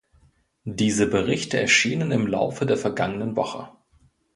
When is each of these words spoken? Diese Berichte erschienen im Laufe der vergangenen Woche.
Diese 0.65 1.05
Berichte 1.05 1.59
erschienen 1.59 2.09
im 2.09 2.25
Laufe 2.25 2.65
der 2.65 2.75
vergangenen 2.75 3.35
Woche. 3.35 3.69